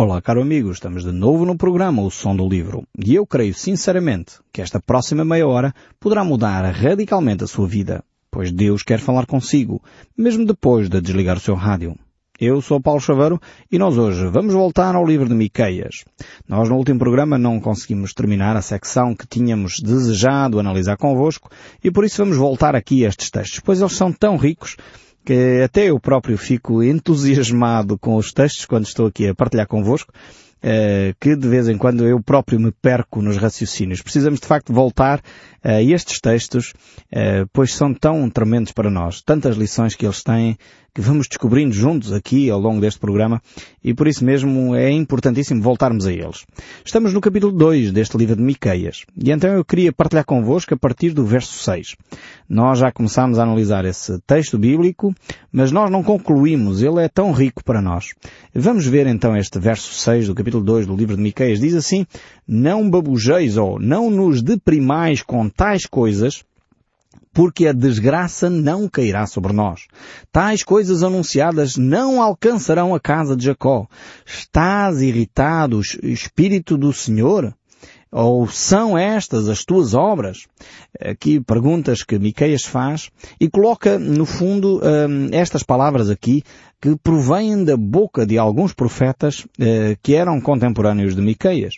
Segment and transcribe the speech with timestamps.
[0.00, 3.52] Olá, caro amigo, estamos de novo no programa O Som do Livro e eu creio
[3.52, 9.00] sinceramente que esta próxima meia hora poderá mudar radicalmente a sua vida, pois Deus quer
[9.00, 9.82] falar consigo,
[10.16, 11.96] mesmo depois de desligar o seu rádio.
[12.40, 13.40] Eu sou Paulo Chaveiro
[13.72, 16.04] e nós hoje vamos voltar ao livro de Miqueias.
[16.46, 21.50] Nós no último programa não conseguimos terminar a secção que tínhamos desejado analisar convosco
[21.82, 24.76] e por isso vamos voltar aqui a estes textos, pois eles são tão ricos
[25.28, 30.10] que até eu próprio fico entusiasmado com os textos quando estou aqui a partilhar convosco,
[31.20, 34.02] que de vez em quando eu próprio me perco nos raciocínios.
[34.02, 35.22] Precisamos de facto voltar
[35.62, 36.72] a estes textos,
[37.10, 39.20] eh, pois são tão tremendos para nós.
[39.20, 40.56] Tantas lições que eles têm,
[40.94, 43.40] que vamos descobrindo juntos aqui ao longo deste programa
[43.84, 46.44] e por isso mesmo é importantíssimo voltarmos a eles.
[46.84, 50.76] Estamos no capítulo 2 deste livro de Miqueias e então eu queria partilhar convosco a
[50.76, 51.94] partir do verso 6.
[52.48, 55.14] Nós já começámos a analisar esse texto bíblico,
[55.52, 58.14] mas nós não concluímos, ele é tão rico para nós.
[58.54, 61.60] Vamos ver então este verso 6 do capítulo 2 do livro de Miqueias.
[61.60, 62.06] Diz assim,
[62.46, 66.42] não babujeis ou não nos deprimais com tais coisas,
[67.32, 69.86] porque a desgraça não cairá sobre nós.
[70.32, 73.86] Tais coisas anunciadas não alcançarão a casa de Jacó.
[74.26, 77.54] Estás irritado, Espírito do Senhor?
[78.10, 80.46] Ou são estas as tuas obras?
[81.00, 86.42] Aqui perguntas que Miqueias faz e coloca no fundo hum, estas palavras aqui
[86.80, 91.74] que provêm da boca de alguns profetas eh, que eram contemporâneos de Miqueias.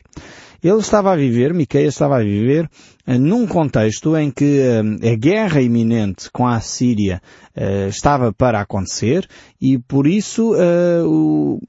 [0.62, 2.69] Ele estava a viver, Miqueias estava a viver
[3.06, 7.23] eh, num contexto em que eh, a guerra iminente com a Síria
[7.56, 9.27] eh, estava para acontecer
[9.58, 10.53] e por isso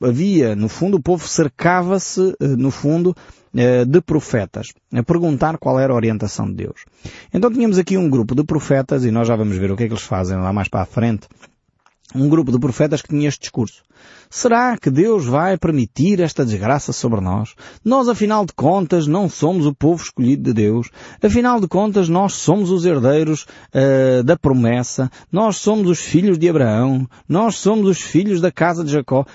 [0.01, 3.15] havia, no fundo, o povo cercava-se, no fundo,
[3.53, 6.85] de profetas, a perguntar qual era a orientação de Deus.
[7.33, 9.87] Então tínhamos aqui um grupo de profetas, e nós já vamos ver o que é
[9.87, 11.27] que eles fazem lá mais para a frente,
[12.15, 13.83] um grupo de profetas que tinha este discurso.
[14.29, 17.53] Será que Deus vai permitir esta desgraça sobre nós?
[17.83, 20.89] Nós, afinal de contas, não somos o povo escolhido de Deus.
[21.21, 25.11] Afinal de contas, nós somos os herdeiros uh, da promessa.
[25.29, 27.07] Nós somos os filhos de Abraão.
[27.27, 29.25] Nós somos os filhos da casa de Jacó.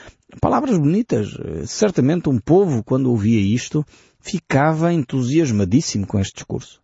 [0.40, 1.36] Palavras bonitas.
[1.66, 3.84] Certamente um povo, quando ouvia isto,
[4.20, 6.80] ficava entusiasmadíssimo com este discurso.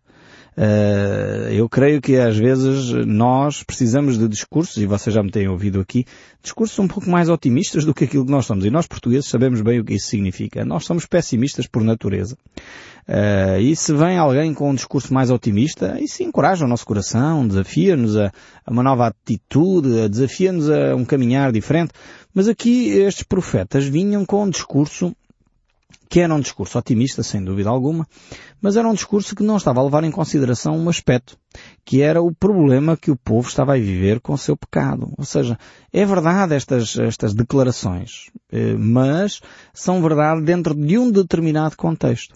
[0.55, 5.47] Uh, eu creio que às vezes nós precisamos de discursos, e vocês já me têm
[5.47, 6.05] ouvido aqui,
[6.43, 8.63] discursos um pouco mais otimistas do que aquilo que nós somos.
[8.63, 10.63] E nós portugueses sabemos bem o que isso significa.
[10.63, 12.37] Nós somos pessimistas por natureza.
[13.07, 17.45] Uh, e se vem alguém com um discurso mais otimista, isso encoraja o nosso coração,
[17.47, 18.31] desafia-nos a,
[18.65, 21.91] a, uma nova atitude, desafia-nos a um caminhar diferente.
[22.33, 25.15] Mas aqui estes profetas vinham com um discurso
[26.09, 28.07] que era um discurso otimista, sem dúvida alguma,
[28.61, 31.35] mas era um discurso que não estava a levar em consideração um aspecto,
[31.83, 35.11] que era o problema que o povo estava a viver com o seu pecado.
[35.17, 35.57] Ou seja,
[35.91, 39.41] é verdade estas, estas declarações, eh, mas
[39.73, 42.35] são verdade dentro de um determinado contexto.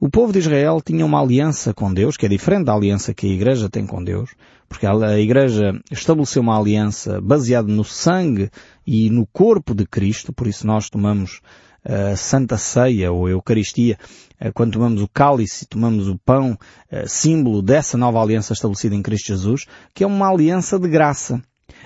[0.00, 3.26] O povo de Israel tinha uma aliança com Deus, que é diferente da aliança que
[3.26, 4.30] a Igreja tem com Deus,
[4.68, 8.50] porque a Igreja estabeleceu uma aliança baseada no sangue
[8.86, 11.40] e no corpo de Cristo, por isso nós tomamos
[11.84, 13.98] a Santa Ceia ou a Eucaristia,
[14.40, 16.58] eh, quando tomamos o cálice, tomamos o pão,
[16.90, 21.42] eh, símbolo dessa nova aliança estabelecida em Cristo Jesus, que é uma aliança de graça.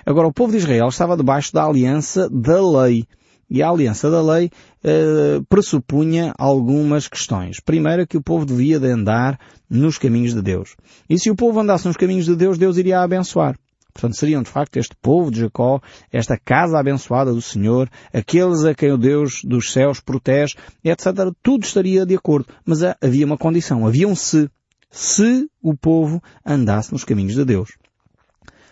[0.07, 3.07] Agora, o povo de Israel estava debaixo da aliança da lei.
[3.51, 4.51] E a aliança da lei
[4.85, 7.61] eh, pressupunha algumas questões.
[7.61, 9.39] Primeiro, que o povo devia de andar
[9.71, 10.77] nos caminhos de Deus.
[11.09, 13.57] E se o povo andasse nos caminhos de Deus, Deus iria abençoar.
[13.93, 15.81] Portanto, seriam de facto este povo de Jacó,
[16.13, 20.55] esta casa abençoada do Senhor, aqueles a quem o Deus dos céus protege,
[20.85, 21.07] etc.
[21.43, 22.47] Tudo estaria de acordo.
[22.65, 24.49] Mas havia uma condição, havia um se.
[24.91, 27.71] Se o povo andasse nos caminhos de Deus.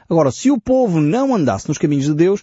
[0.09, 2.43] Agora, se o povo não andasse nos caminhos de Deus,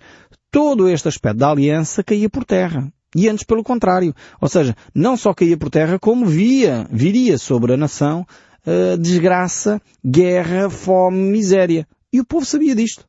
[0.54, 2.88] todo este aspecto da aliança caía por terra.
[3.16, 4.14] E antes pelo contrário.
[4.40, 8.24] Ou seja, não só caía por terra, como via, viria sobre a nação
[8.68, 11.88] uh, desgraça, guerra, fome, miséria.
[12.12, 13.04] E o povo sabia disto.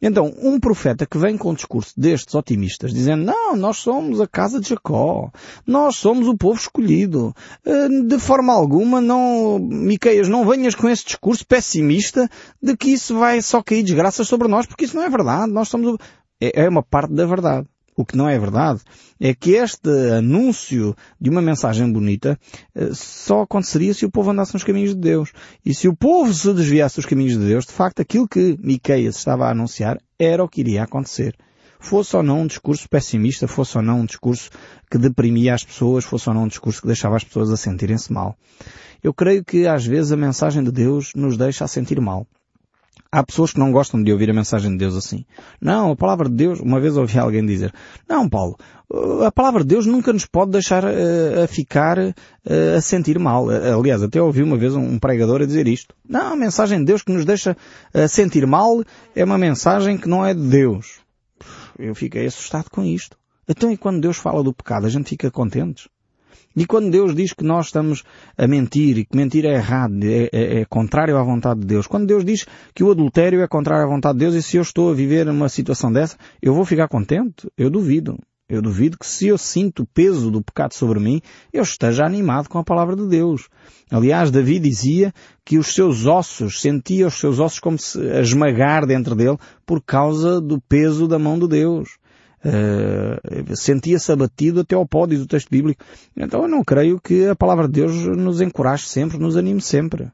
[0.00, 4.26] Então, um profeta que vem com um discurso destes otimistas, dizendo, não, nós somos a
[4.26, 5.30] casa de Jacó,
[5.66, 11.06] nós somos o povo escolhido, eh, de forma alguma, não, Miqueias, não venhas com esse
[11.06, 12.28] discurso pessimista
[12.62, 15.68] de que isso vai só cair desgraças sobre nós, porque isso não é verdade, nós
[15.68, 15.96] somos, é,
[16.54, 17.66] é uma parte da verdade.
[17.96, 18.80] O que não é verdade
[19.20, 19.88] é que este
[20.18, 22.36] anúncio de uma mensagem bonita
[22.74, 25.32] eh, só aconteceria se o povo andasse nos caminhos de Deus.
[25.64, 29.16] E se o povo se desviasse dos caminhos de Deus, de facto aquilo que Miqueias
[29.16, 31.36] estava a anunciar era o que iria acontecer.
[31.78, 34.50] Fosse ou não um discurso pessimista, fosse ou não um discurso
[34.90, 38.12] que deprimia as pessoas, fosse ou não um discurso que deixava as pessoas a sentirem-se
[38.12, 38.36] mal.
[39.02, 42.26] Eu creio que às vezes a mensagem de Deus nos deixa a sentir mal
[43.14, 45.24] Há pessoas que não gostam de ouvir a mensagem de Deus assim.
[45.60, 47.72] Não, a palavra de Deus, uma vez ouvi alguém dizer,
[48.08, 48.58] não Paulo,
[49.24, 52.12] a palavra de Deus nunca nos pode deixar uh, a ficar uh,
[52.76, 53.46] a sentir mal.
[53.48, 55.94] Aliás, até ouvi uma vez um pregador a dizer isto.
[56.08, 57.56] Não, a mensagem de Deus que nos deixa
[57.94, 58.82] a sentir mal
[59.14, 60.98] é uma mensagem que não é de Deus.
[61.78, 63.16] Eu fiquei assustado com isto.
[63.48, 65.88] Então e quando Deus fala do pecado, a gente fica contente?
[66.56, 68.04] E quando Deus diz que nós estamos
[68.36, 71.86] a mentir e que mentir é errado, é, é, é, contrário à vontade de Deus,
[71.86, 74.62] quando Deus diz que o adultério é contrário à vontade de Deus e se eu
[74.62, 77.48] estou a viver uma situação dessa, eu vou ficar contente?
[77.56, 78.18] Eu duvido.
[78.46, 82.48] Eu duvido que se eu sinto o peso do pecado sobre mim, eu esteja animado
[82.48, 83.48] com a palavra de Deus.
[83.90, 85.14] Aliás, Davi dizia
[85.44, 89.82] que os seus ossos, sentia os seus ossos como se a esmagar dentro dele por
[89.82, 91.96] causa do peso da mão de Deus.
[92.44, 95.82] Uh, sentia-se abatido até ao pó, diz o texto bíblico.
[96.14, 100.10] Então eu não creio que a palavra de Deus nos encoraje sempre, nos anime sempre.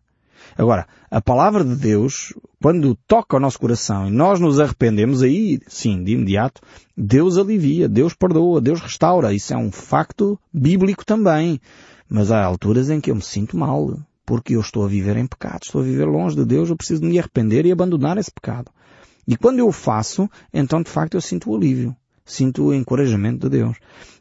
[0.57, 2.33] Agora, a palavra de Deus,
[2.63, 6.61] quando toca o nosso coração e nós nos arrependemos, aí, sim, de imediato,
[6.97, 9.33] Deus alivia, Deus perdoa, Deus restaura.
[9.33, 11.61] Isso é um facto bíblico também.
[12.09, 15.27] Mas há alturas em que eu me sinto mal, porque eu estou a viver em
[15.27, 18.31] pecado, estou a viver longe de Deus, eu preciso de me arrepender e abandonar esse
[18.31, 18.71] pecado.
[19.27, 21.97] E quando eu o faço, então de facto eu sinto o alívio
[22.31, 23.77] sinto o encorajamento de Deus.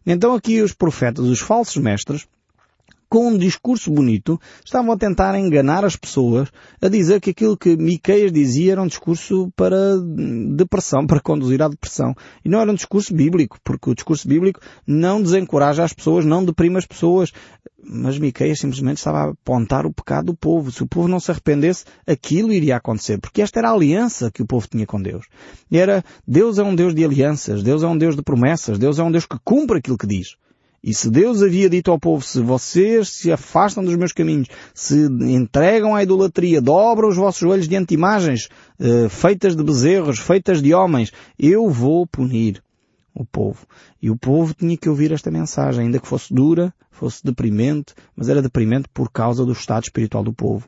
[0.06, 2.27] Então aqui os profetas, os falsos mestres,
[3.09, 7.75] com um discurso bonito, estavam a tentar enganar as pessoas, a dizer que aquilo que
[7.75, 9.97] Miqueias dizia era um discurso para
[10.56, 12.15] depressão, para conduzir à depressão.
[12.45, 16.45] E não era um discurso bíblico, porque o discurso bíblico não desencoraja as pessoas, não
[16.45, 17.31] deprime as pessoas.
[17.81, 20.71] Mas Miqueias simplesmente estava a apontar o pecado do povo.
[20.71, 23.17] Se o povo não se arrependesse, aquilo iria acontecer.
[23.17, 25.25] Porque esta era a aliança que o povo tinha com Deus.
[25.71, 29.00] E era, Deus é um Deus de alianças, Deus é um Deus de promessas, Deus
[29.00, 30.35] é um Deus que cumpre aquilo que diz.
[30.83, 35.05] E se Deus havia dito ao povo, se vocês se afastam dos meus caminhos, se
[35.05, 38.47] entregam à idolatria, dobram os vossos joelhos diante de imagens
[38.79, 42.63] uh, feitas de bezerros, feitas de homens, eu vou punir
[43.13, 43.65] o povo.
[44.01, 48.29] E o povo tinha que ouvir esta mensagem, ainda que fosse dura, fosse deprimente, mas
[48.29, 50.67] era deprimente por causa do estado espiritual do povo.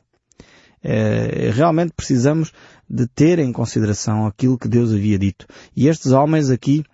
[0.84, 2.52] É, realmente precisamos
[2.90, 5.46] de ter em consideração aquilo que Deus havia dito.
[5.76, 6.84] E estes homens aqui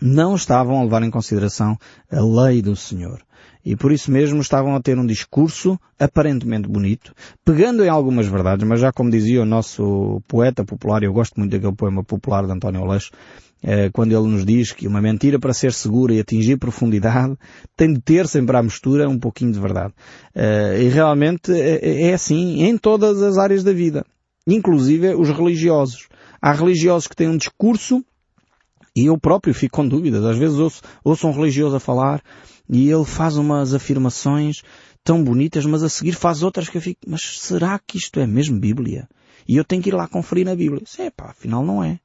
[0.00, 1.76] não estavam a levar em consideração
[2.10, 3.20] a lei do Senhor.
[3.64, 7.12] E por isso mesmo estavam a ter um discurso aparentemente bonito,
[7.44, 11.50] pegando em algumas verdades, mas já como dizia o nosso poeta popular, eu gosto muito
[11.50, 13.10] daquele poema popular de António Aleixo,
[13.64, 17.36] eh, quando ele nos diz que uma mentira para ser segura e atingir profundidade
[17.76, 19.92] tem de ter sempre à mistura um pouquinho de verdade.
[20.32, 24.04] Eh, e realmente é assim em todas as áreas da vida.
[24.46, 26.06] Inclusive os religiosos.
[26.40, 28.04] Há religiosos que têm um discurso
[28.96, 30.24] e eu próprio fico com dúvidas.
[30.24, 32.22] Às vezes ouço, ouço um religioso a falar
[32.68, 34.62] e ele faz umas afirmações
[35.04, 38.26] tão bonitas, mas a seguir faz outras que eu fico, mas será que isto é
[38.26, 39.06] mesmo Bíblia?
[39.46, 40.82] E eu tenho que ir lá conferir na Bíblia.
[40.98, 42.00] É pá, afinal não é.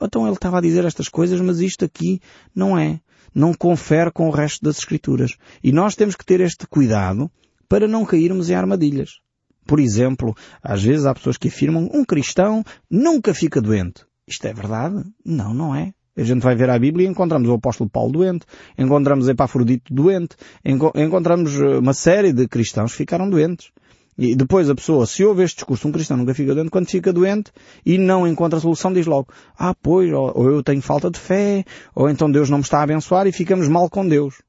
[0.00, 2.20] Então ele estava a dizer estas coisas, mas isto aqui
[2.54, 3.00] não é.
[3.34, 5.36] Não confere com o resto das Escrituras.
[5.64, 7.30] E nós temos que ter este cuidado
[7.68, 9.20] para não cairmos em armadilhas.
[9.66, 14.04] Por exemplo, às vezes há pessoas que afirmam um cristão nunca fica doente.
[14.28, 15.02] Isto é verdade?
[15.24, 15.92] Não, não é.
[16.16, 18.46] A gente vai ver a Bíblia e encontramos o apóstolo Paulo doente,
[18.78, 23.70] encontramos Epafrodito doente, encontramos eh, uma série de cristãos que ficaram doentes.
[24.18, 27.12] E depois a pessoa, se ouve este discurso, um cristão nunca fica doente, quando fica
[27.12, 27.52] doente
[27.84, 29.28] e não encontra solução, diz logo,
[29.58, 31.64] ah pois, ou eu tenho falta de fé,
[31.94, 34.45] ou então Deus não me está a abençoar e ficamos mal com Deus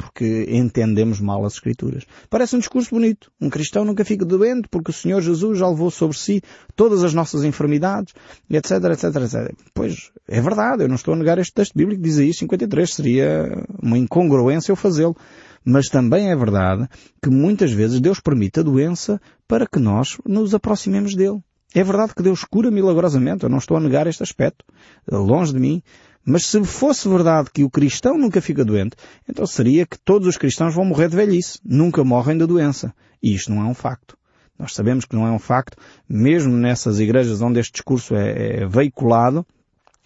[0.00, 2.06] porque entendemos mal as Escrituras.
[2.28, 3.30] Parece um discurso bonito.
[3.40, 6.42] Um cristão nunca fica doente porque o Senhor Jesus já levou sobre si
[6.74, 8.14] todas as nossas enfermidades,
[8.50, 9.54] etc, etc, etc.
[9.74, 13.64] Pois, é verdade, eu não estou a negar este texto bíblico, diz aí 53, seria
[13.82, 15.16] uma incongruência eu fazê-lo.
[15.62, 16.88] Mas também é verdade
[17.22, 21.40] que muitas vezes Deus permite a doença para que nós nos aproximemos dele.
[21.74, 24.64] É verdade que Deus cura milagrosamente, eu não estou a negar este aspecto.
[25.10, 25.82] Longe de mim
[26.24, 28.96] mas se fosse verdade que o cristão nunca fica doente,
[29.28, 32.94] então seria que todos os cristãos vão morrer de velhice, nunca morrem da doença.
[33.22, 34.16] E isto não é um facto.
[34.58, 35.76] Nós sabemos que não é um facto,
[36.08, 39.46] mesmo nessas igrejas onde este discurso é, é veiculado,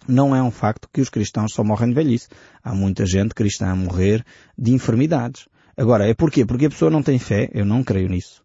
[0.07, 2.29] não é um facto que os cristãos só morrem de velhice.
[2.63, 4.23] Há muita gente cristã a morrer
[4.57, 5.47] de enfermidades.
[5.75, 6.45] Agora, é porquê?
[6.45, 7.49] Porque a pessoa não tem fé?
[7.53, 8.44] Eu não creio nisso.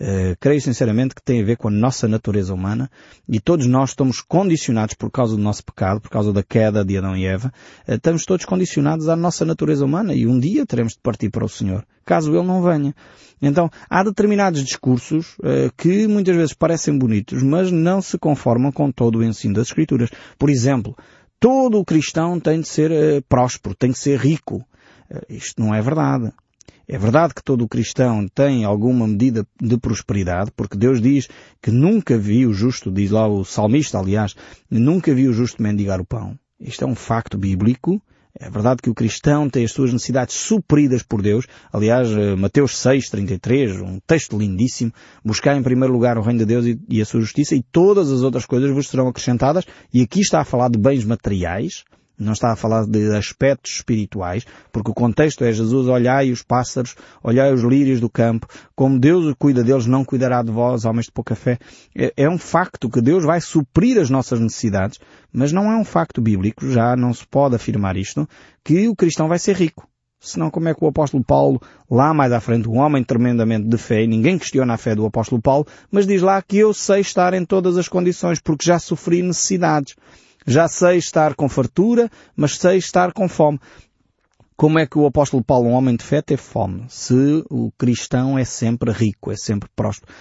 [0.00, 2.90] Uh, creio sinceramente que tem a ver com a nossa natureza humana
[3.28, 6.96] e todos nós estamos condicionados por causa do nosso pecado, por causa da queda de
[6.96, 7.52] Adão e Eva,
[7.86, 11.44] uh, estamos todos condicionados à nossa natureza humana e um dia teremos de partir para
[11.44, 12.94] o Senhor, caso Ele não venha.
[13.42, 18.90] Então, há determinados discursos uh, que muitas vezes parecem bonitos, mas não se conformam com
[18.90, 20.08] todo o ensino das Escrituras.
[20.38, 20.96] Por exemplo,
[21.38, 24.64] todo o cristão tem de ser próspero, tem de ser rico.
[25.28, 26.32] isto não é verdade.
[26.92, 31.28] É verdade que todo cristão tem alguma medida de prosperidade, porque Deus diz
[31.62, 34.34] que nunca viu o justo, diz lá o salmista, aliás,
[34.68, 36.36] nunca viu o justo mendigar o pão.
[36.58, 38.02] Isto é um facto bíblico.
[38.36, 41.46] É verdade que o cristão tem as suas necessidades supridas por Deus.
[41.72, 44.92] Aliás, eh, Mateus 6, 33, um texto lindíssimo.
[45.24, 48.22] Buscar em primeiro lugar o reino de Deus e a sua justiça e todas as
[48.22, 49.64] outras coisas vos serão acrescentadas.
[49.94, 51.84] E aqui está a falar de bens materiais
[52.22, 56.94] não está a falar de aspectos espirituais, porque o contexto é Jesus, olhai os pássaros,
[57.22, 61.12] olhai os lírios do campo, como Deus cuida deles, não cuidará de vós, homens de
[61.12, 61.58] pouca fé.
[61.96, 64.98] É, é um facto que Deus vai suprir as nossas necessidades,
[65.32, 68.28] mas não é um facto bíblico, já não se pode afirmar isto,
[68.64, 69.88] que o cristão vai ser rico.
[70.22, 73.78] Senão como é que o apóstolo Paulo, lá mais à frente, um homem tremendamente de
[73.78, 77.00] fé, e ninguém questiona a fé do apóstolo Paulo, mas diz lá que eu sei
[77.00, 79.96] estar em todas as condições, porque já sofri necessidades.
[80.46, 83.60] Já sei estar com fartura, mas sei estar com fome.
[84.56, 86.84] Como é que o apóstolo Paulo, um homem de fé, teve fome?
[86.88, 90.12] Se o cristão é sempre rico, é sempre próspero.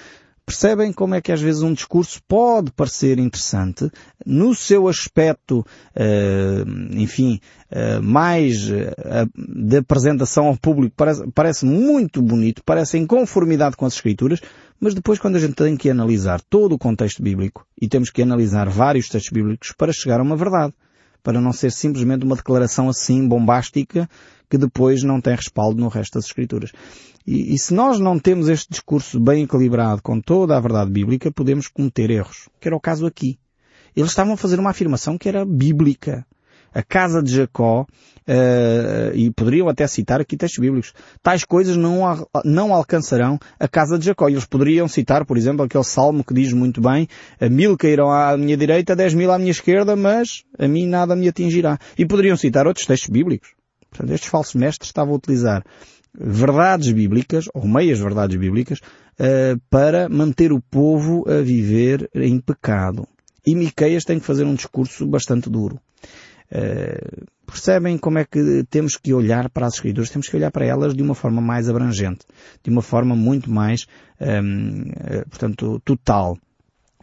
[0.49, 3.87] Percebem como é que às vezes um discurso pode parecer interessante
[4.25, 7.39] no seu aspecto, uh, enfim,
[7.71, 13.85] uh, mais uh, de apresentação ao público, parece, parece muito bonito, parece em conformidade com
[13.85, 14.39] as Escrituras,
[14.79, 18.21] mas depois quando a gente tem que analisar todo o contexto bíblico e temos que
[18.21, 20.73] analisar vários textos bíblicos para chegar a uma verdade,
[21.21, 24.09] para não ser simplesmente uma declaração assim bombástica
[24.49, 26.71] que depois não tem respaldo no resto das Escrituras.
[27.25, 31.31] E, e, se nós não temos este discurso bem equilibrado com toda a verdade bíblica,
[31.31, 33.37] podemos cometer erros, que era o caso aqui.
[33.95, 36.25] Eles estavam a fazer uma afirmação que era bíblica.
[36.73, 42.27] A casa de Jacó, uh, e poderiam até citar aqui textos bíblicos, tais coisas não,
[42.45, 44.29] não alcançarão a casa de Jacó.
[44.29, 47.07] Eles poderiam citar, por exemplo, aquele salmo que diz muito bem,
[47.49, 51.27] mil cairão à minha direita, dez mil à minha esquerda, mas a mim nada me
[51.27, 51.77] atingirá.
[51.97, 53.49] E poderiam citar outros textos bíblicos.
[53.89, 55.63] Portanto, estes falsos mestres estavam a utilizar
[56.13, 63.07] verdades bíblicas, ou meias verdades bíblicas, uh, para manter o povo a viver em pecado.
[63.45, 65.79] E Miqueias tem que fazer um discurso bastante duro.
[66.51, 70.09] Uh, percebem como é que temos que olhar para as Escrituras?
[70.09, 72.25] Temos que olhar para elas de uma forma mais abrangente,
[72.63, 73.87] de uma forma muito mais,
[74.19, 76.37] um, ehm, eh, portanto, total.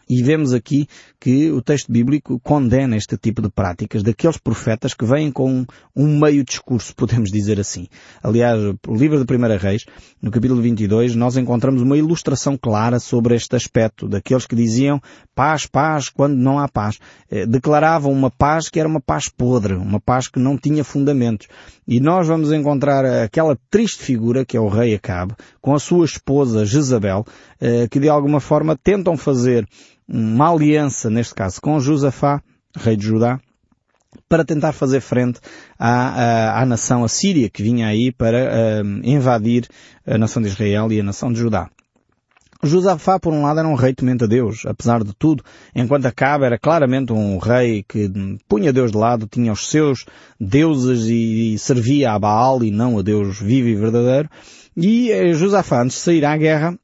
[0.08, 0.86] E vemos aqui
[1.18, 6.20] que o texto bíblico condena este tipo de práticas daqueles profetas que vêm com um
[6.20, 7.88] meio discurso, podemos dizer assim.
[8.22, 9.84] Aliás, o livro de Primeira Reis,
[10.22, 15.00] no capítulo 22, nós encontramos uma ilustração clara sobre este aspecto, daqueles que diziam
[15.34, 16.98] paz, paz, quando não há paz.
[17.28, 21.48] Eh, declaravam uma paz que era uma paz podre, uma paz que não tinha fundamentos.
[21.86, 26.04] E nós vamos encontrar aquela triste figura que é o rei Acabe, com a sua
[26.04, 27.24] esposa Jezabel,
[27.60, 29.66] eh, que de alguma forma tentam fazer
[30.08, 32.40] uma aliança, neste caso, com Josafá,
[32.76, 33.40] rei de Judá,
[34.28, 35.40] para tentar fazer frente
[35.78, 39.68] à, à, à nação assíria que vinha aí para uh, invadir
[40.06, 41.70] a nação de Israel e a nação de Judá.
[42.62, 45.44] Josafá, por um lado, era um rei temente a Deus, apesar de tudo,
[45.74, 48.10] enquanto Acabe era claramente um rei que
[48.48, 50.04] punha Deus de lado, tinha os seus
[50.40, 54.28] deuses e, e servia a Baal e não a Deus vivo e verdadeiro.
[54.76, 56.78] E eh, Josafá, antes de sair à guerra,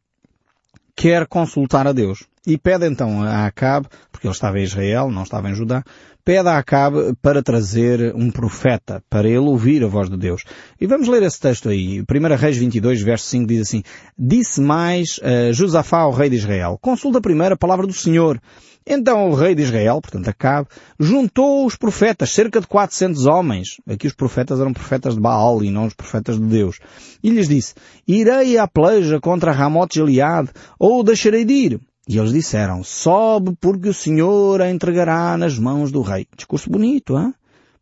[0.94, 2.24] quer consultar a Deus.
[2.44, 5.84] E pede então a Acabe, porque ele estava em Israel, não estava em Judá,
[6.24, 10.42] pede a Acabe para trazer um profeta, para ele ouvir a voz de Deus.
[10.80, 12.00] E vamos ler esse texto aí.
[12.00, 13.82] 1 Reis 22, verso 5 diz assim,
[14.18, 18.40] Disse mais uh, Josafá ao rei de Israel, consulta primeiro a palavra do Senhor.
[18.84, 20.66] Então o rei de Israel, portanto Acabe,
[20.98, 23.76] juntou os profetas, cerca de 400 homens.
[23.86, 26.80] Aqui os profetas eram profetas de Baal e não os profetas de Deus.
[27.22, 27.74] E lhes disse,
[28.06, 31.80] irei à peleja contra Ramote Gileade, ou deixarei de ir.
[32.08, 36.26] E eles disseram, sobe porque o Senhor a entregará nas mãos do rei.
[36.36, 37.32] Discurso bonito, hein?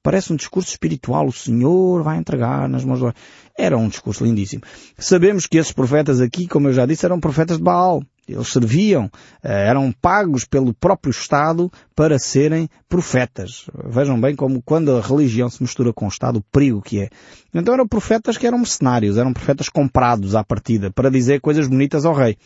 [0.02, 1.26] Parece um discurso espiritual.
[1.26, 3.14] O Senhor vai entregar nas mãos do rei.
[3.58, 4.62] Era um discurso lindíssimo.
[4.98, 8.02] Sabemos que esses profetas aqui, como eu já disse, eram profetas de Baal.
[8.32, 9.10] Eles serviam,
[9.42, 13.66] eh, eram pagos pelo próprio Estado para serem profetas.
[13.84, 17.10] Vejam bem como quando a religião se mistura com o Estado, o perigo que é.
[17.52, 22.04] Então eram profetas que eram mercenários, eram profetas comprados à partida para dizer coisas bonitas
[22.04, 22.36] ao rei.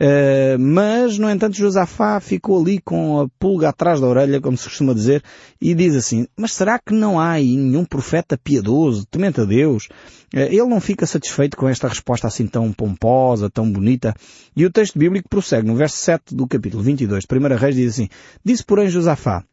[0.00, 4.64] Uh, mas, no entanto, Josafá ficou ali com a pulga atrás da orelha, como se
[4.64, 5.22] costuma dizer,
[5.60, 9.88] e diz assim, mas será que não há aí nenhum profeta piedoso, temente a Deus?
[10.34, 14.14] Uh, ele não fica satisfeito com esta resposta assim tão pomposa, tão bonita.
[14.56, 18.08] E o texto bíblico prossegue, no verso 7 do capítulo 22, 1 Reis diz assim,
[18.44, 19.44] Disse porém Josafá,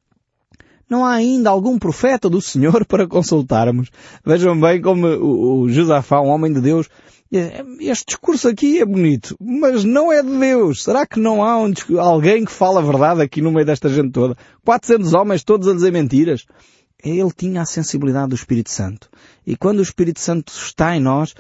[0.90, 3.90] não há ainda algum profeta do Senhor para consultarmos.
[4.26, 6.88] Vejam bem como o, o Josafá, um homem de Deus,
[7.80, 10.84] este discurso aqui é bonito, mas não é de Deus.
[10.84, 14.12] Será que não há um, alguém que fala a verdade aqui no meio desta gente
[14.12, 14.38] toda?
[14.64, 16.46] 400 homens todos a dizer mentiras.
[17.04, 19.10] Ele tinha a sensibilidade do Espírito Santo.
[19.48, 21.34] E quando o Espírito Santo está em nós,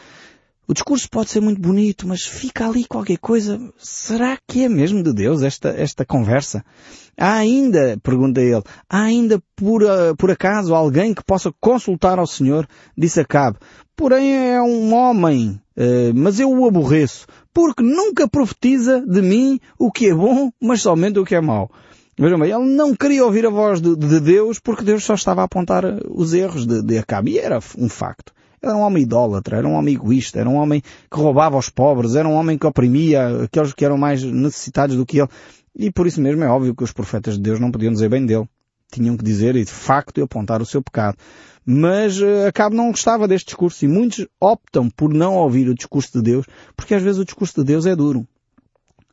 [0.66, 3.60] O discurso pode ser muito bonito, mas fica ali qualquer coisa.
[3.78, 6.64] Será que é mesmo de Deus esta, esta conversa?
[7.18, 12.26] Há ainda, pergunta ele, há ainda por, uh, por acaso alguém que possa consultar ao
[12.26, 12.66] Senhor?
[12.98, 13.58] Disse Acabe.
[13.94, 19.92] Porém é um homem, uh, mas eu o aborreço, porque nunca profetiza de mim o
[19.92, 21.70] que é bom, mas somente o que é mau.
[22.18, 25.42] Vejam bem, ele não queria ouvir a voz de, de Deus porque Deus só estava
[25.42, 27.32] a apontar os erros de, de Acabe.
[27.32, 28.32] E era um facto.
[28.64, 32.16] Era um homem idólatra, era um homem egoísta, era um homem que roubava aos pobres,
[32.16, 35.28] era um homem que oprimia aqueles que eram mais necessitados do que ele.
[35.76, 38.26] E por isso mesmo é óbvio que os profetas de Deus não podiam dizer bem
[38.26, 38.48] dele.
[38.90, 41.18] Tinham que dizer e de facto apontar o seu pecado.
[41.66, 46.14] Mas uh, Acabe não gostava deste discurso e muitos optam por não ouvir o discurso
[46.14, 46.46] de Deus
[46.78, 48.26] porque às vezes o discurso de Deus é duro.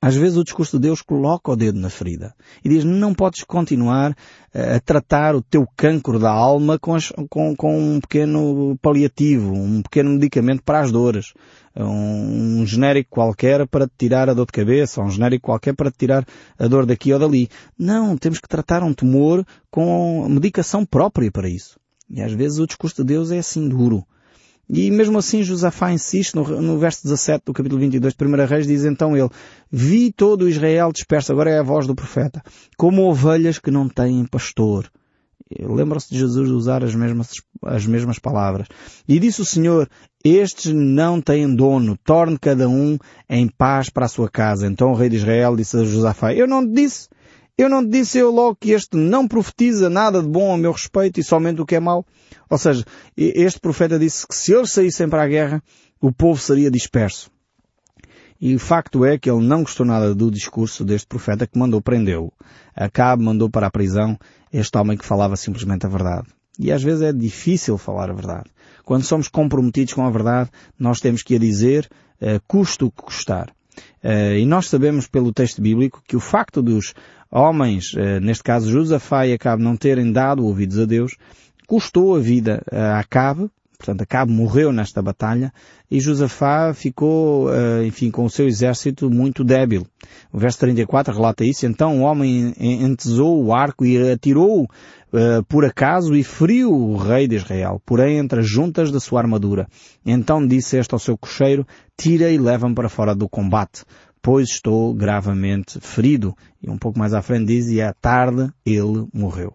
[0.03, 3.45] Às vezes o discurso de Deus coloca o dedo na ferida e diz não podes
[3.45, 4.17] continuar
[4.55, 9.53] eh, a tratar o teu cancro da alma com, as, com, com um pequeno paliativo,
[9.53, 11.35] um pequeno medicamento para as dores,
[11.77, 15.91] um, um, genérico qualquer para te tirar a dor de cabeça, um genérico qualquer para
[15.91, 16.25] te tirar
[16.59, 17.51] a dor daqui ou dali.
[17.79, 21.79] Não, temos que tratar um tumor com medicação própria para isso.
[22.09, 24.07] E às vezes o discurso de Deus é assim duro.
[24.73, 28.67] E mesmo assim Josafá insiste no, no, verso 17 do capítulo 22 de 1 Reis,
[28.69, 29.29] diz então ele,
[29.71, 32.41] vi todo Israel disperso, agora é a voz do profeta,
[32.77, 34.89] como ovelhas que não têm pastor.
[35.59, 37.33] Lembra-se de Jesus usar as mesmas,
[37.65, 38.69] as mesmas palavras.
[39.09, 39.91] E disse o Senhor,
[40.23, 42.97] estes não têm dono, torne cada um
[43.29, 44.69] em paz para a sua casa.
[44.69, 47.09] Então o rei de Israel disse a Josafá, eu não disse,
[47.57, 51.21] eu não disse eu logo que este não profetiza nada de bom a meu respeito
[51.21, 52.07] e somente o que é mau?
[52.49, 52.85] Ou seja,
[53.17, 55.63] este profeta disse que se eles saíssem para a guerra,
[56.01, 57.31] o povo seria disperso.
[58.41, 61.83] E o facto é que ele não gostou nada do discurso deste profeta que mandou
[61.83, 62.33] prendê-lo.
[62.75, 64.19] Acabe mandou para a prisão
[64.51, 66.29] este homem que falava simplesmente a verdade.
[66.59, 68.51] E às vezes é difícil falar a verdade.
[68.85, 71.89] Quando somos comprometidos com a verdade, nós temos que a dizer,
[72.21, 73.55] uh, custe o que custar.
[74.03, 76.95] Uh, e nós sabemos pelo texto bíblico que o facto dos
[77.31, 81.17] homens, uh, neste caso Josafá e Acabe, não terem dado ouvidos a Deus,
[81.67, 85.53] custou a vida a Acabe, portanto Acabe morreu nesta batalha,
[85.91, 89.87] e Josafá ficou, eh, enfim, com o seu exército muito débil.
[90.31, 95.65] O verso 34 relata isso, então o homem entesou o arco e atirou uh, por
[95.65, 99.67] acaso e feriu o rei de Israel, porém entre as juntas da sua armadura.
[100.05, 101.67] Então disse este ao seu cocheiro,
[101.97, 103.83] tira e leva-me para fora do combate,
[104.23, 106.35] pois estou gravemente ferido.
[106.63, 109.55] E um pouco mais à frente diz, e à tarde ele morreu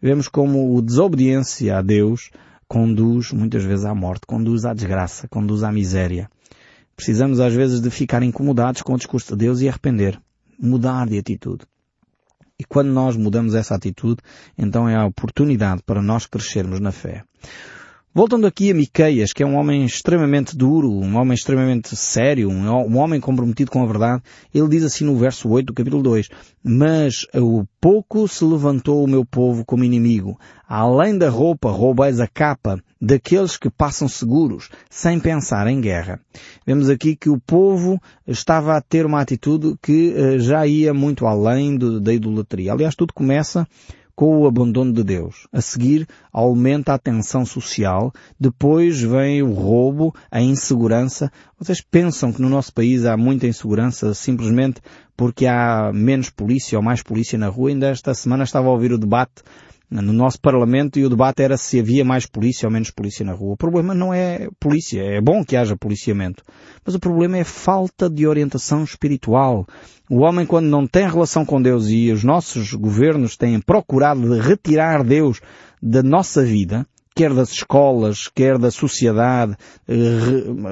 [0.00, 2.30] vemos como o desobediência a Deus
[2.68, 6.28] conduz muitas vezes à morte, conduz à desgraça, conduz à miséria.
[6.94, 10.20] Precisamos às vezes de ficar incomodados com o discurso de Deus e arrepender,
[10.58, 11.64] mudar de atitude.
[12.58, 14.20] E quando nós mudamos essa atitude,
[14.56, 17.24] então é a oportunidade para nós crescermos na fé.
[18.18, 22.98] Voltando aqui a Miqueias, que é um homem extremamente duro, um homem extremamente sério, um
[22.98, 24.20] homem comprometido com a verdade,
[24.52, 26.28] ele diz assim no verso 8 do capítulo 2,
[26.60, 30.36] Mas o pouco se levantou o meu povo como inimigo.
[30.68, 36.20] Além da roupa, roubais a capa daqueles que passam seguros, sem pensar em guerra.
[36.66, 41.24] Vemos aqui que o povo estava a ter uma atitude que eh, já ia muito
[41.24, 42.72] além da idolatria.
[42.72, 43.64] Aliás, tudo começa
[44.18, 45.46] com o abandono de Deus.
[45.52, 48.12] A seguir, aumenta a tensão social.
[48.38, 51.30] Depois vem o roubo, a insegurança.
[51.56, 54.80] Vocês pensam que no nosso país há muita insegurança simplesmente
[55.16, 57.70] porque há menos polícia ou mais polícia na rua?
[57.70, 59.40] Ainda esta semana estava a ouvir o debate
[59.90, 63.32] no nosso Parlamento e o debate era se havia mais polícia ou menos polícia na
[63.32, 63.54] rua.
[63.54, 66.42] O problema não é polícia, é bom que haja policiamento,
[66.84, 69.66] mas o problema é falta de orientação espiritual.
[70.10, 75.02] O homem quando não tem relação com Deus e os nossos governos têm procurado retirar
[75.02, 75.40] Deus
[75.82, 79.56] da nossa vida, quer das escolas, quer da sociedade,
[79.88, 79.94] eh,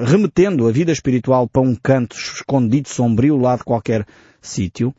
[0.05, 4.05] remetendo a vida espiritual para um canto escondido, sombrio lá de qualquer
[4.41, 4.93] sítio,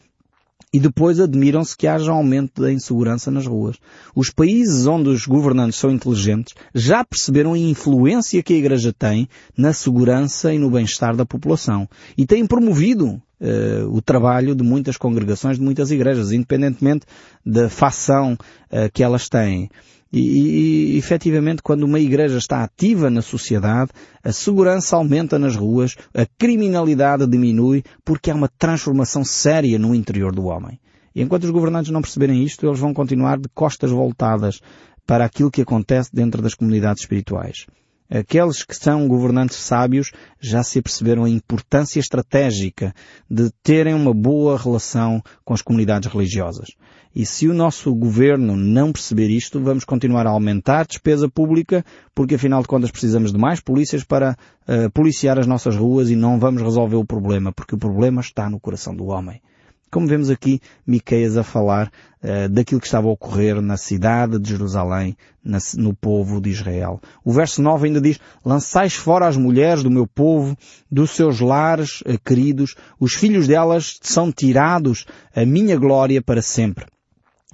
[0.73, 3.77] e depois admiram-se que haja aumento da insegurança nas ruas.
[4.15, 9.29] Os países onde os governantes são inteligentes já perceberam a influência que a Igreja tem
[9.57, 14.97] na segurança e no bem-estar da população e têm promovido uh, o trabalho de muitas
[14.97, 17.07] congregações, de muitas igrejas, independentemente
[17.45, 19.71] da fação uh, que elas têm.
[20.13, 23.91] E, e, efetivamente, quando uma igreja está ativa na sociedade,
[24.23, 30.35] a segurança aumenta nas ruas, a criminalidade diminui, porque há uma transformação séria no interior
[30.35, 30.81] do homem.
[31.15, 34.61] E enquanto os governantes não perceberem isto, eles vão continuar de costas voltadas
[35.07, 37.67] para aquilo que acontece dentro das comunidades espirituais.
[38.11, 42.95] Aqueles que são governantes sábios já se perceberam a importância estratégica
[43.31, 46.69] de terem uma boa relação com as comunidades religiosas.
[47.15, 51.85] E se o nosso governo não perceber isto, vamos continuar a aumentar a despesa pública,
[52.15, 56.17] porque afinal de contas precisamos de mais polícias para uh, policiar as nossas ruas e
[56.17, 59.43] não vamos resolver o problema, porque o problema está no coração do homem.
[59.91, 61.91] Como vemos aqui Miqueias a falar
[62.23, 67.01] uh, daquilo que estava a ocorrer na cidade de Jerusalém, na, no povo de Israel.
[67.25, 70.57] O verso 9 ainda diz, lançais fora as mulheres do meu povo,
[70.91, 76.87] dos seus lares uh, queridos, os filhos delas são tirados, a minha glória para sempre.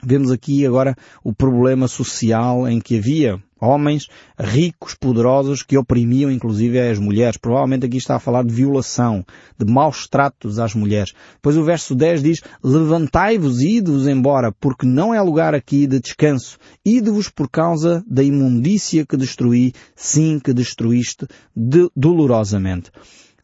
[0.02, 6.78] Vemos aqui agora o problema social em que havia homens ricos, poderosos, que oprimiam inclusive
[6.78, 7.36] as mulheres.
[7.36, 9.24] Provavelmente aqui está a falar de violação,
[9.58, 11.12] de maus tratos às mulheres.
[11.40, 16.00] Pois o verso 10 diz, levantai-vos e ide-vos embora, porque não é lugar aqui de
[16.00, 16.58] descanso.
[16.84, 22.90] Ide-vos por causa da imundícia que destruí, sim que destruíste de, dolorosamente.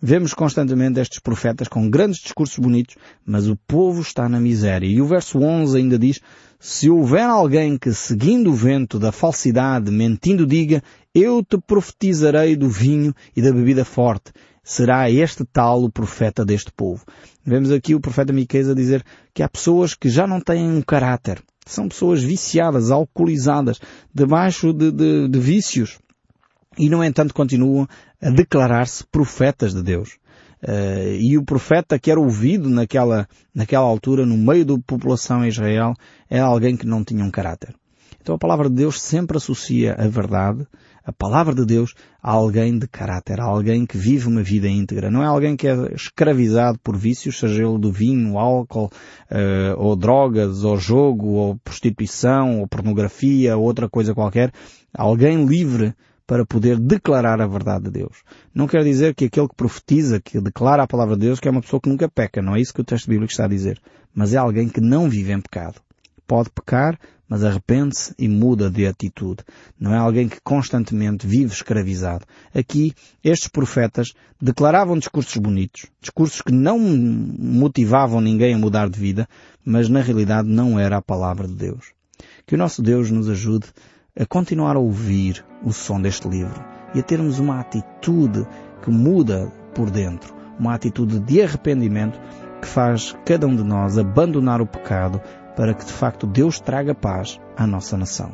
[0.03, 4.87] Vemos constantemente estes profetas com grandes discursos bonitos, mas o povo está na miséria.
[4.87, 6.21] E o verso 11 ainda diz,
[6.59, 10.83] se houver alguém que, seguindo o vento da falsidade, mentindo, diga,
[11.15, 14.33] eu te profetizarei do vinho e da bebida forte,
[14.65, 17.05] será este tal o profeta deste povo.
[17.45, 20.81] Vemos aqui o profeta Miqueias a dizer que há pessoas que já não têm um
[20.81, 21.43] caráter.
[21.67, 23.79] São pessoas viciadas, alcoolizadas,
[24.15, 25.99] debaixo de, de, de vícios
[26.79, 27.89] e, no entanto, continuam
[28.23, 30.19] a declarar-se profetas de Deus.
[30.63, 35.49] Uh, e o profeta que era ouvido naquela, naquela altura, no meio da população em
[35.49, 35.95] Israel,
[36.29, 37.75] era alguém que não tinha um caráter.
[38.21, 40.67] Então a palavra de Deus sempre associa a verdade,
[41.03, 45.11] a palavra de Deus, a alguém de caráter, a alguém que vive uma vida íntegra.
[45.11, 48.91] Não é alguém que é escravizado por vícios, seja ele do vinho, álcool,
[49.31, 54.53] uh, ou drogas, ou jogo, ou prostituição, ou pornografia, ou outra coisa qualquer.
[54.93, 55.95] Alguém livre
[56.31, 58.19] para poder declarar a verdade de Deus.
[58.55, 61.51] Não quer dizer que aquele que profetiza, que declara a palavra de Deus, que é
[61.51, 62.41] uma pessoa que nunca peca.
[62.41, 63.81] Não é isso que o texto bíblico está a dizer.
[64.15, 65.81] Mas é alguém que não vive em pecado.
[66.29, 66.97] Pode pecar,
[67.29, 69.43] mas arrepende-se e muda de atitude.
[69.77, 72.25] Não é alguém que constantemente vive escravizado.
[72.55, 79.29] Aqui, estes profetas declaravam discursos bonitos, discursos que não motivavam ninguém a mudar de vida,
[79.65, 81.87] mas na realidade não era a palavra de Deus.
[82.47, 83.67] Que o nosso Deus nos ajude
[84.21, 86.63] a continuar a ouvir o som deste livro
[86.95, 88.47] e a termos uma atitude
[88.83, 92.21] que muda por dentro, uma atitude de arrependimento
[92.61, 95.23] que faz cada um de nós abandonar o pecado
[95.57, 98.31] para que de facto Deus traga paz à nossa nação.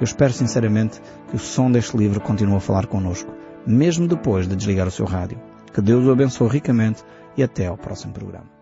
[0.00, 3.32] Eu espero sinceramente que o som deste livro continue a falar connosco,
[3.64, 5.40] mesmo depois de desligar o seu rádio.
[5.72, 7.04] Que Deus o abençoe ricamente
[7.36, 8.61] e até ao próximo programa.